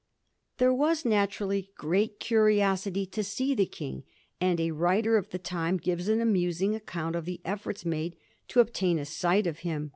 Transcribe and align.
There 0.57 0.73
was 0.73 1.05
naturally 1.05 1.69
great 1.77 2.19
curiosity 2.19 3.05
to 3.05 3.23
see 3.23 3.53
the 3.53 3.67
King, 3.67 4.03
and 4.39 4.59
a 4.59 4.71
writer 4.71 5.15
of 5.15 5.29
the 5.29 5.37
time 5.37 5.77
gives 5.77 6.07
an 6.09 6.19
amusing 6.21 6.73
account 6.73 7.15
of 7.15 7.25
the 7.25 7.39
efforts 7.45 7.85
made 7.85 8.15
to 8.47 8.61
obtain 8.61 8.97
a 8.97 9.05
sight 9.05 9.45
of 9.45 9.59
him. 9.59 9.89